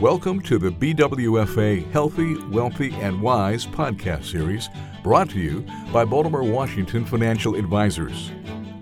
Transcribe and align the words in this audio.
Welcome 0.00 0.40
to 0.42 0.58
the 0.58 0.70
BWFA 0.70 1.88
Healthy, 1.92 2.34
Wealthy, 2.46 2.92
and 2.94 3.22
Wise 3.22 3.64
podcast 3.64 4.24
series 4.24 4.68
brought 5.04 5.30
to 5.30 5.38
you 5.38 5.64
by 5.92 6.04
Baltimore 6.04 6.42
Washington 6.42 7.04
Financial 7.04 7.54
Advisors. 7.54 8.32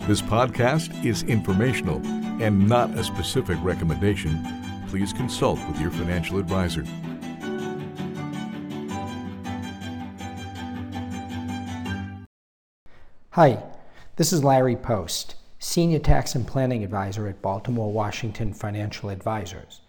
This 0.09 0.23
podcast 0.23 1.05
is 1.05 1.23
informational 1.25 2.01
and 2.43 2.67
not 2.67 2.97
a 2.97 3.05
specific 3.05 3.59
recommendation. 3.61 4.43
Please 4.89 5.13
consult 5.13 5.61
with 5.69 5.79
your 5.79 5.91
financial 5.91 6.39
advisor. 6.39 6.87
Hi, 13.33 13.63
this 14.17 14.33
is 14.33 14.43
Larry 14.43 14.77
Post, 14.77 15.35
Senior 15.59 15.99
Tax 15.99 16.35
and 16.35 16.47
Planning 16.47 16.83
Advisor 16.83 17.29
at 17.29 17.43
Baltimore 17.43 17.93
Washington 17.93 18.55
Financial 18.55 19.11
Advisors. 19.11 19.83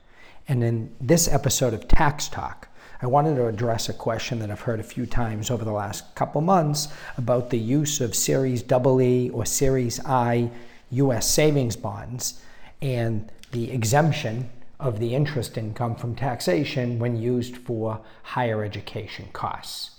And 0.47 0.63
in 0.63 0.93
this 0.99 1.27
episode 1.27 1.73
of 1.73 1.87
Tax 1.87 2.27
Talk, 2.27 2.67
I 3.01 3.07
wanted 3.07 3.35
to 3.35 3.47
address 3.47 3.87
a 3.87 3.93
question 3.93 4.39
that 4.39 4.51
I've 4.51 4.61
heard 4.61 4.79
a 4.79 4.83
few 4.83 5.05
times 5.05 5.49
over 5.49 5.63
the 5.63 5.71
last 5.71 6.15
couple 6.15 6.41
months 6.41 6.89
about 7.17 7.49
the 7.49 7.57
use 7.57 8.01
of 8.01 8.15
Series 8.15 8.63
EE 8.63 9.29
or 9.29 9.45
Series 9.45 9.99
I 10.05 10.49
U.S. 10.91 11.29
savings 11.29 11.75
bonds 11.75 12.41
and 12.81 13.31
the 13.51 13.71
exemption 13.71 14.49
of 14.79 14.99
the 14.99 15.15
interest 15.15 15.57
income 15.57 15.95
from 15.95 16.15
taxation 16.15 16.99
when 16.99 17.15
used 17.15 17.57
for 17.57 18.01
higher 18.23 18.63
education 18.63 19.29
costs. 19.31 19.91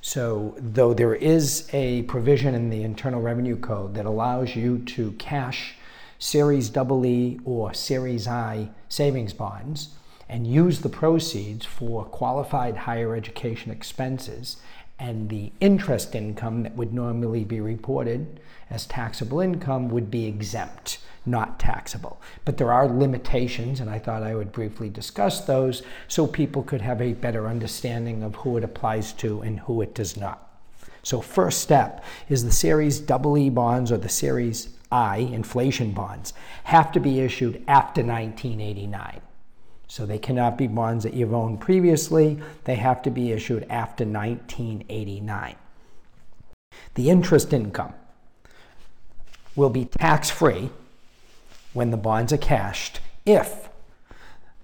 So, 0.00 0.54
though 0.58 0.92
there 0.92 1.14
is 1.14 1.68
a 1.72 2.02
provision 2.02 2.54
in 2.54 2.68
the 2.68 2.82
Internal 2.82 3.22
Revenue 3.22 3.56
Code 3.56 3.94
that 3.94 4.06
allows 4.06 4.54
you 4.54 4.78
to 4.80 5.12
cash 5.12 5.76
Series 6.18 6.70
EE 6.76 7.38
or 7.44 7.74
Series 7.74 8.26
I 8.26 8.70
savings 8.88 9.32
bonds 9.32 9.90
and 10.28 10.46
use 10.46 10.80
the 10.80 10.88
proceeds 10.88 11.66
for 11.66 12.04
qualified 12.04 12.76
higher 12.76 13.14
education 13.14 13.70
expenses 13.70 14.56
and 14.98 15.28
the 15.28 15.52
interest 15.60 16.14
income 16.14 16.62
that 16.62 16.76
would 16.76 16.94
normally 16.94 17.44
be 17.44 17.60
reported 17.60 18.40
as 18.70 18.86
taxable 18.86 19.40
income 19.40 19.88
would 19.88 20.10
be 20.10 20.26
exempt, 20.26 20.98
not 21.26 21.58
taxable. 21.58 22.20
But 22.44 22.58
there 22.58 22.72
are 22.72 22.86
limitations, 22.86 23.80
and 23.80 23.90
I 23.90 23.98
thought 23.98 24.22
I 24.22 24.34
would 24.34 24.52
briefly 24.52 24.88
discuss 24.88 25.40
those 25.40 25.82
so 26.06 26.26
people 26.26 26.62
could 26.62 26.80
have 26.80 27.02
a 27.02 27.14
better 27.14 27.48
understanding 27.48 28.22
of 28.22 28.36
who 28.36 28.56
it 28.56 28.64
applies 28.64 29.12
to 29.14 29.40
and 29.42 29.60
who 29.60 29.82
it 29.82 29.94
does 29.94 30.16
not. 30.16 30.40
So, 31.02 31.20
first 31.20 31.60
step 31.60 32.02
is 32.28 32.44
the 32.44 32.52
Series 32.52 33.02
EE 33.02 33.50
bonds 33.50 33.92
or 33.92 33.98
the 33.98 34.08
Series 34.08 34.70
I, 34.90 35.18
inflation 35.18 35.92
bonds, 35.92 36.32
have 36.64 36.92
to 36.92 37.00
be 37.00 37.20
issued 37.20 37.62
after 37.66 38.02
1989. 38.02 39.20
So 39.86 40.06
they 40.06 40.18
cannot 40.18 40.56
be 40.56 40.66
bonds 40.66 41.04
that 41.04 41.14
you've 41.14 41.34
owned 41.34 41.60
previously, 41.60 42.40
they 42.64 42.76
have 42.76 43.02
to 43.02 43.10
be 43.10 43.32
issued 43.32 43.64
after 43.70 44.04
1989. 44.04 45.56
The 46.94 47.10
interest 47.10 47.52
income 47.52 47.94
will 49.56 49.70
be 49.70 49.84
tax 49.84 50.30
free 50.30 50.70
when 51.72 51.90
the 51.90 51.96
bonds 51.96 52.32
are 52.32 52.38
cashed 52.38 53.00
if 53.26 53.68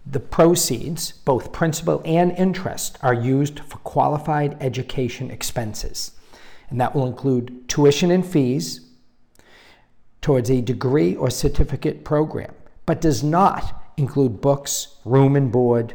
the 0.07 0.21
proceeds, 0.21 1.13
both 1.13 1.53
principal 1.53 2.03
and 2.05 2.33
interest, 2.33 2.99
are 3.03 3.15
used 3.15 3.61
for 3.61 3.79
qualified 3.79 4.57
education 4.61 5.31
expenses 5.31 6.13
and 6.71 6.81
that 6.81 6.95
will 6.95 7.07
include 7.07 7.69
tuition 7.69 8.11
and 8.11 8.25
fees 8.25 8.81
towards 10.21 10.51
a 10.51 10.61
degree 10.61 11.17
or 11.17 11.31
certificate 11.31 12.05
program, 12.05 12.55
but 12.87 13.01
does 13.01 13.23
not 13.23 13.83
include 13.97 14.41
books, 14.41 14.97
room 15.05 15.37
and 15.37 15.51
board, 15.53 15.95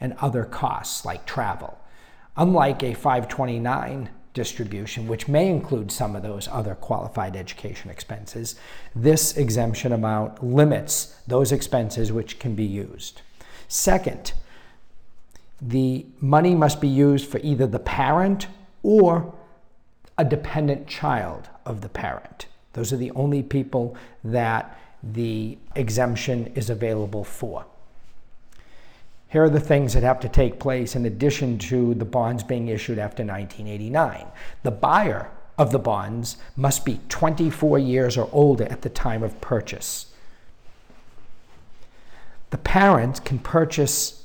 and 0.00 0.14
other 0.20 0.44
costs 0.44 1.04
like 1.04 1.26
travel. 1.26 1.78
Unlike 2.36 2.82
a 2.82 2.94
529 2.94 4.10
distribution, 4.32 5.08
which 5.08 5.26
may 5.26 5.48
include 5.48 5.90
some 5.90 6.14
of 6.14 6.22
those 6.22 6.46
other 6.48 6.74
qualified 6.74 7.34
education 7.34 7.90
expenses, 7.90 8.54
this 8.94 9.36
exemption 9.36 9.92
amount 9.92 10.44
limits 10.44 11.16
those 11.26 11.50
expenses 11.50 12.12
which 12.12 12.38
can 12.38 12.54
be 12.54 12.64
used. 12.64 13.22
Second, 13.66 14.32
the 15.60 16.06
money 16.20 16.54
must 16.54 16.80
be 16.80 16.88
used 16.88 17.28
for 17.28 17.38
either 17.38 17.66
the 17.66 17.80
parent 17.80 18.46
or 18.82 19.34
a 20.16 20.24
dependent 20.24 20.86
child 20.86 21.48
of 21.66 21.80
the 21.80 21.88
parent. 21.88 22.46
Those 22.78 22.92
are 22.92 22.96
the 22.96 23.10
only 23.16 23.42
people 23.42 23.96
that 24.22 24.78
the 25.02 25.58
exemption 25.74 26.52
is 26.54 26.70
available 26.70 27.24
for. 27.24 27.66
Here 29.30 29.42
are 29.42 29.50
the 29.50 29.58
things 29.58 29.94
that 29.94 30.04
have 30.04 30.20
to 30.20 30.28
take 30.28 30.60
place 30.60 30.94
in 30.94 31.04
addition 31.04 31.58
to 31.58 31.94
the 31.94 32.04
bonds 32.04 32.44
being 32.44 32.68
issued 32.68 33.00
after 33.00 33.24
1989. 33.24 34.28
The 34.62 34.70
buyer 34.70 35.28
of 35.58 35.72
the 35.72 35.80
bonds 35.80 36.36
must 36.54 36.84
be 36.84 37.00
24 37.08 37.80
years 37.80 38.16
or 38.16 38.30
older 38.32 38.66
at 38.66 38.82
the 38.82 38.90
time 38.90 39.24
of 39.24 39.40
purchase. 39.40 40.12
The 42.50 42.58
parent 42.58 43.24
can 43.24 43.40
purchase 43.40 44.24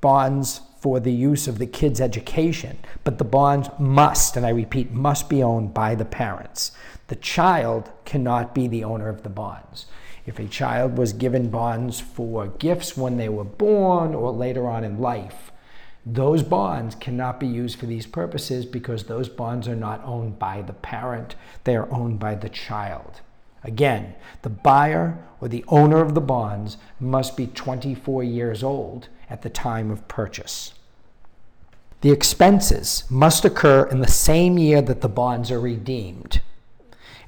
bonds 0.00 0.62
for 0.80 0.98
the 0.98 1.12
use 1.12 1.46
of 1.46 1.58
the 1.58 1.66
kid's 1.66 2.00
education, 2.00 2.78
but 3.04 3.18
the 3.18 3.24
bonds 3.24 3.68
must, 3.78 4.38
and 4.38 4.46
I 4.46 4.48
repeat, 4.48 4.90
must 4.90 5.28
be 5.28 5.42
owned 5.42 5.74
by 5.74 5.94
the 5.94 6.06
parents. 6.06 6.72
The 7.10 7.16
child 7.16 7.90
cannot 8.04 8.54
be 8.54 8.68
the 8.68 8.84
owner 8.84 9.08
of 9.08 9.24
the 9.24 9.28
bonds. 9.28 9.86
If 10.26 10.38
a 10.38 10.46
child 10.46 10.96
was 10.96 11.12
given 11.12 11.50
bonds 11.50 11.98
for 11.98 12.46
gifts 12.46 12.96
when 12.96 13.16
they 13.16 13.28
were 13.28 13.42
born 13.42 14.14
or 14.14 14.30
later 14.30 14.68
on 14.68 14.84
in 14.84 15.00
life, 15.00 15.50
those 16.06 16.44
bonds 16.44 16.94
cannot 16.94 17.40
be 17.40 17.48
used 17.48 17.80
for 17.80 17.86
these 17.86 18.06
purposes 18.06 18.64
because 18.64 19.02
those 19.02 19.28
bonds 19.28 19.66
are 19.66 19.74
not 19.74 20.04
owned 20.04 20.38
by 20.38 20.62
the 20.62 20.72
parent, 20.72 21.34
they 21.64 21.74
are 21.74 21.92
owned 21.92 22.20
by 22.20 22.36
the 22.36 22.48
child. 22.48 23.22
Again, 23.64 24.14
the 24.42 24.48
buyer 24.48 25.18
or 25.40 25.48
the 25.48 25.64
owner 25.66 26.00
of 26.00 26.14
the 26.14 26.20
bonds 26.20 26.76
must 27.00 27.36
be 27.36 27.48
24 27.48 28.22
years 28.22 28.62
old 28.62 29.08
at 29.28 29.42
the 29.42 29.50
time 29.50 29.90
of 29.90 30.06
purchase. 30.06 30.74
The 32.02 32.12
expenses 32.12 33.02
must 33.10 33.44
occur 33.44 33.84
in 33.86 33.98
the 33.98 34.06
same 34.06 34.58
year 34.58 34.80
that 34.82 35.00
the 35.00 35.08
bonds 35.08 35.50
are 35.50 35.58
redeemed. 35.58 36.40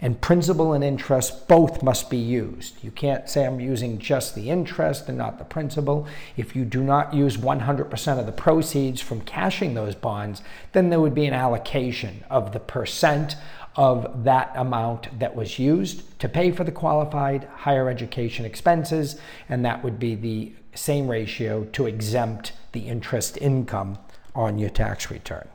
And 0.02 0.20
principal 0.20 0.72
and 0.72 0.82
interest 0.82 1.46
both 1.46 1.80
must 1.80 2.10
be 2.10 2.18
used. 2.18 2.74
You 2.82 2.90
can't 2.90 3.28
say 3.28 3.46
I'm 3.46 3.60
using 3.60 4.00
just 4.00 4.34
the 4.34 4.50
interest 4.50 5.08
and 5.08 5.16
not 5.16 5.38
the 5.38 5.44
principal. 5.44 6.08
If 6.36 6.56
you 6.56 6.64
do 6.64 6.82
not 6.82 7.14
use 7.14 7.36
100% 7.36 8.18
of 8.18 8.26
the 8.26 8.32
proceeds 8.32 9.00
from 9.00 9.20
cashing 9.20 9.74
those 9.74 9.94
bonds, 9.94 10.42
then 10.72 10.90
there 10.90 11.00
would 11.00 11.14
be 11.14 11.26
an 11.26 11.34
allocation 11.34 12.24
of 12.28 12.52
the 12.52 12.58
percent 12.58 13.36
of 13.76 14.24
that 14.24 14.52
amount 14.56 15.20
that 15.20 15.36
was 15.36 15.60
used 15.60 16.18
to 16.18 16.28
pay 16.28 16.50
for 16.50 16.64
the 16.64 16.72
qualified 16.72 17.44
higher 17.58 17.88
education 17.88 18.44
expenses, 18.44 19.20
and 19.48 19.64
that 19.64 19.84
would 19.84 20.00
be 20.00 20.16
the 20.16 20.52
same 20.74 21.06
ratio 21.06 21.64
to 21.66 21.86
exempt 21.86 22.52
the 22.72 22.88
interest 22.88 23.38
income 23.40 23.98
on 24.34 24.58
your 24.58 24.70
tax 24.70 25.12
return. 25.12 25.46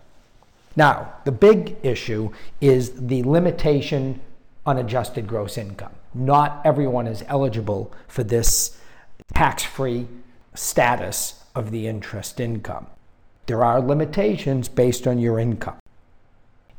Now, 0.75 1.13
the 1.25 1.31
big 1.31 1.75
issue 1.84 2.31
is 2.62 3.07
the 3.07 3.24
limitation 3.24 4.22
on 4.68 4.78
adjusted 4.78 5.26
gross 5.28 5.58
income. 5.58 5.94
Not 6.14 6.62
everyone 6.66 7.08
is 7.08 7.24
eligible 7.28 7.92
for 8.08 8.24
this 8.24 8.78
tax 9.34 9.64
free 9.64 10.08
status 10.54 11.44
of 11.56 11.72
the 11.72 11.88
interest 11.88 12.40
income. 12.40 12.88
There 13.46 13.64
are 13.64 13.80
limitations 13.80 14.68
based 14.68 15.08
on 15.08 15.20
your 15.20 15.40
income. 15.40 15.80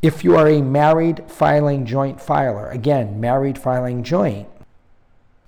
If 0.03 0.23
you 0.23 0.37
are 0.37 0.47
a 0.47 0.63
married 0.63 1.25
filing 1.29 1.87
joint 1.87 2.21
filer, 2.21 2.69
again, 2.69 3.19
married 3.21 3.59
filing 3.59 4.05
joint, 4.05 4.49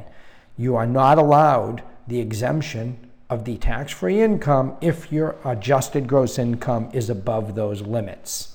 you 0.57 0.75
are 0.75 0.87
not 0.87 1.17
allowed 1.17 1.83
the 2.07 2.19
exemption 2.19 3.09
of 3.29 3.45
the 3.45 3.57
tax 3.57 3.91
free 3.91 4.21
income 4.21 4.77
if 4.81 5.11
your 5.11 5.35
adjusted 5.43 6.07
gross 6.07 6.37
income 6.37 6.89
is 6.93 7.09
above 7.09 7.55
those 7.55 7.81
limits. 7.81 8.53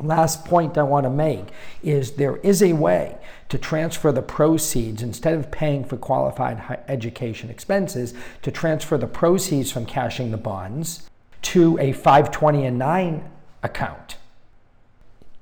Last 0.00 0.44
point 0.44 0.76
I 0.76 0.82
want 0.82 1.04
to 1.04 1.10
make 1.10 1.46
is 1.82 2.12
there 2.12 2.38
is 2.38 2.62
a 2.62 2.72
way 2.72 3.16
to 3.48 3.58
transfer 3.58 4.10
the 4.10 4.22
proceeds 4.22 5.02
instead 5.02 5.34
of 5.34 5.52
paying 5.52 5.84
for 5.84 5.96
qualified 5.96 6.80
education 6.88 7.48
expenses 7.48 8.12
to 8.42 8.50
transfer 8.50 8.98
the 8.98 9.06
proceeds 9.06 9.70
from 9.70 9.86
cashing 9.86 10.32
the 10.32 10.36
bonds 10.36 11.08
to 11.42 11.78
a 11.78 11.92
520 11.92 12.66
and 12.66 12.78
9 12.78 13.30
account. 13.62 14.16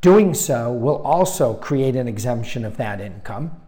Doing 0.02 0.34
so 0.34 0.70
will 0.70 1.00
also 1.02 1.54
create 1.54 1.96
an 1.96 2.08
exemption 2.08 2.64
of 2.64 2.76
that 2.76 3.00
income. 3.00 3.61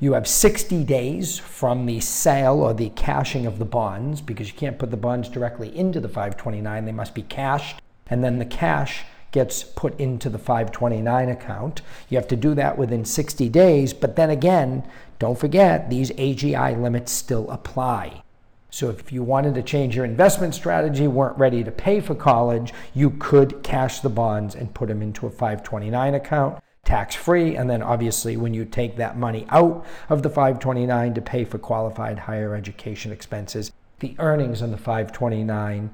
You 0.00 0.12
have 0.12 0.28
60 0.28 0.84
days 0.84 1.40
from 1.40 1.84
the 1.84 1.98
sale 1.98 2.60
or 2.60 2.72
the 2.72 2.90
cashing 2.90 3.46
of 3.46 3.58
the 3.58 3.64
bonds 3.64 4.20
because 4.20 4.46
you 4.46 4.54
can't 4.54 4.78
put 4.78 4.92
the 4.92 4.96
bonds 4.96 5.28
directly 5.28 5.76
into 5.76 5.98
the 5.98 6.08
529, 6.08 6.84
they 6.84 6.92
must 6.92 7.16
be 7.16 7.22
cashed, 7.22 7.82
and 8.06 8.22
then 8.22 8.38
the 8.38 8.44
cash 8.44 9.04
gets 9.32 9.64
put 9.64 9.98
into 9.98 10.30
the 10.30 10.38
529 10.38 11.30
account. 11.30 11.82
You 12.08 12.16
have 12.16 12.28
to 12.28 12.36
do 12.36 12.54
that 12.54 12.78
within 12.78 13.04
60 13.04 13.48
days, 13.48 13.92
but 13.92 14.14
then 14.14 14.30
again, 14.30 14.84
don't 15.18 15.36
forget 15.36 15.90
these 15.90 16.12
AGI 16.12 16.80
limits 16.80 17.10
still 17.10 17.50
apply. 17.50 18.22
So 18.70 18.90
if 18.90 19.10
you 19.10 19.24
wanted 19.24 19.56
to 19.56 19.62
change 19.62 19.96
your 19.96 20.04
investment 20.04 20.54
strategy, 20.54 21.08
weren't 21.08 21.38
ready 21.38 21.64
to 21.64 21.72
pay 21.72 22.00
for 22.00 22.14
college, 22.14 22.72
you 22.94 23.10
could 23.10 23.64
cash 23.64 23.98
the 23.98 24.08
bonds 24.08 24.54
and 24.54 24.72
put 24.72 24.86
them 24.86 25.02
into 25.02 25.26
a 25.26 25.30
529 25.30 26.14
account, 26.14 26.62
tax 26.88 27.14
free. 27.14 27.54
And 27.54 27.68
then 27.68 27.82
obviously, 27.82 28.36
when 28.36 28.54
you 28.54 28.64
take 28.64 28.96
that 28.96 29.18
money 29.18 29.46
out 29.50 29.86
of 30.08 30.22
the 30.22 30.30
529 30.30 31.14
to 31.14 31.20
pay 31.20 31.44
for 31.44 31.58
qualified 31.58 32.20
higher 32.20 32.54
education 32.54 33.12
expenses, 33.12 33.70
the 34.00 34.16
earnings 34.18 34.62
on 34.62 34.70
the 34.70 34.78
529 34.78 35.90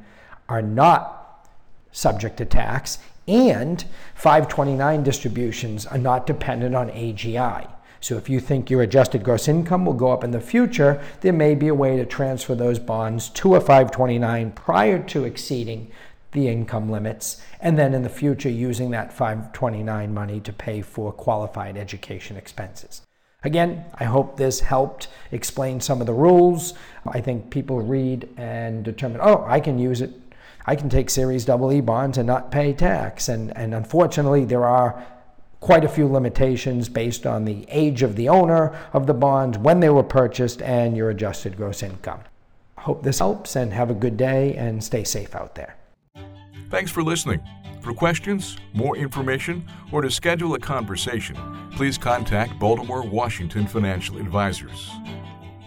are 0.48 0.62
not 0.62 1.48
subject 1.90 2.36
to 2.36 2.44
tax, 2.44 2.98
and 3.26 3.84
529 4.14 5.02
distributions 5.02 5.84
are 5.86 5.98
not 5.98 6.26
dependent 6.26 6.76
on 6.76 6.90
AGI. 6.90 7.68
So 8.00 8.16
if 8.16 8.28
you 8.28 8.38
think 8.38 8.70
your 8.70 8.82
adjusted 8.82 9.24
gross 9.24 9.48
income 9.48 9.86
will 9.86 9.94
go 9.94 10.12
up 10.12 10.22
in 10.22 10.30
the 10.30 10.40
future, 10.40 11.02
there 11.22 11.32
may 11.32 11.54
be 11.54 11.68
a 11.68 11.74
way 11.74 11.96
to 11.96 12.04
transfer 12.04 12.54
those 12.54 12.78
bonds 12.78 13.30
to 13.30 13.54
a 13.54 13.60
529 13.60 14.52
prior 14.52 15.02
to 15.04 15.24
exceeding 15.24 15.90
the 16.34 16.48
income 16.48 16.90
limits, 16.90 17.40
and 17.60 17.78
then 17.78 17.94
in 17.94 18.02
the 18.02 18.08
future 18.08 18.50
using 18.50 18.90
that 18.90 19.12
529 19.12 20.12
money 20.12 20.40
to 20.40 20.52
pay 20.52 20.82
for 20.82 21.10
qualified 21.12 21.78
education 21.78 22.36
expenses. 22.36 23.00
Again, 23.44 23.84
I 23.94 24.04
hope 24.04 24.36
this 24.36 24.60
helped 24.60 25.08
explain 25.30 25.80
some 25.80 26.00
of 26.00 26.06
the 26.06 26.14
rules. 26.14 26.74
I 27.06 27.20
think 27.20 27.50
people 27.50 27.80
read 27.80 28.28
and 28.38 28.82
determine, 28.82 29.20
oh, 29.22 29.44
I 29.46 29.60
can 29.60 29.78
use 29.78 30.00
it. 30.00 30.12
I 30.66 30.76
can 30.76 30.88
take 30.88 31.10
Series 31.10 31.46
EE 31.46 31.80
bonds 31.82 32.16
and 32.16 32.26
not 32.26 32.50
pay 32.50 32.72
tax. 32.72 33.28
And, 33.28 33.54
and 33.56 33.74
unfortunately, 33.74 34.46
there 34.46 34.64
are 34.64 35.04
quite 35.60 35.84
a 35.84 35.88
few 35.88 36.08
limitations 36.08 36.88
based 36.88 37.26
on 37.26 37.44
the 37.44 37.66
age 37.68 38.02
of 38.02 38.16
the 38.16 38.30
owner 38.30 38.74
of 38.94 39.06
the 39.06 39.14
bonds, 39.14 39.58
when 39.58 39.80
they 39.80 39.90
were 39.90 40.02
purchased, 40.02 40.62
and 40.62 40.96
your 40.96 41.10
adjusted 41.10 41.56
gross 41.56 41.82
income. 41.82 42.20
Hope 42.78 43.02
this 43.02 43.18
helps 43.18 43.56
and 43.56 43.72
have 43.74 43.90
a 43.90 43.94
good 43.94 44.16
day 44.16 44.54
and 44.56 44.82
stay 44.82 45.04
safe 45.04 45.34
out 45.34 45.54
there. 45.54 45.76
Thanks 46.70 46.90
for 46.90 47.02
listening. 47.02 47.40
For 47.80 47.92
questions, 47.92 48.56
more 48.72 48.96
information, 48.96 49.68
or 49.92 50.00
to 50.00 50.10
schedule 50.10 50.54
a 50.54 50.58
conversation, 50.58 51.36
please 51.72 51.98
contact 51.98 52.58
Baltimore 52.58 53.02
Washington 53.02 53.66
Financial 53.66 54.16
Advisors. 54.16 54.90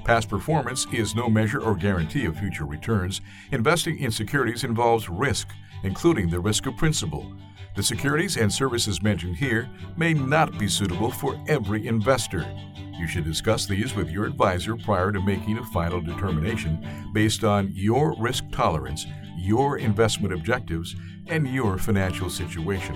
Past 0.08 0.30
performance 0.30 0.88
is 0.94 1.16
no 1.16 1.30
measure 1.30 1.62
or 1.62 1.76
guarantee 1.76 2.24
of 2.28 2.38
future 2.38 2.64
returns. 2.64 3.20
Investing 3.52 4.00
in 4.00 4.10
securities 4.10 4.64
involves 4.64 5.10
risk, 5.10 5.50
including 5.84 6.30
the 6.30 6.40
risk 6.40 6.66
of 6.66 6.78
principal. 6.78 7.30
The 7.76 7.84
securities 7.84 8.38
and 8.38 8.52
services 8.52 9.04
mentioned 9.04 9.36
here 9.36 9.68
may 9.98 10.14
not 10.14 10.58
be 10.58 10.70
suitable 10.70 11.12
for 11.12 11.38
every 11.50 11.88
investor. 11.88 12.50
You 12.98 13.06
should 13.06 13.26
discuss 13.26 13.66
these 13.66 13.96
with 13.96 14.10
your 14.10 14.26
advisor 14.26 14.78
prior 14.78 15.12
to 15.12 15.20
making 15.20 15.58
a 15.58 15.66
final 15.66 16.00
determination 16.00 17.12
based 17.14 17.44
on 17.44 17.70
your 17.74 18.16
risk 18.18 18.46
tolerance, 18.54 19.06
your 19.36 19.78
investment 19.78 20.34
objectives, 20.34 20.96
and 21.28 21.46
your 21.50 21.78
financial 21.78 22.30
situation. 22.30 22.96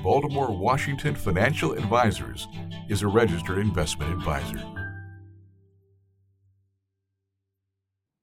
Baltimore 0.00 0.56
Washington 0.56 1.16
Financial 1.16 1.72
Advisors 1.72 2.46
is 2.88 3.02
a 3.02 3.08
registered 3.08 3.58
investment 3.58 4.12
advisor. 4.12 4.83